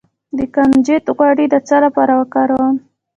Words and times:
د 0.37 0.39
کنجد 0.55 1.05
غوړي 1.15 1.45
د 1.49 1.55
څه 1.67 1.75
لپاره 1.85 2.13
وکاروم؟ 2.21 2.75